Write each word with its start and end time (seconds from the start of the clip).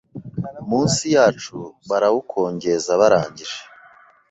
munsi 0.69 1.03
yacu 1.15 1.57
barawukongeza 1.89 2.91
barangije 3.01 3.59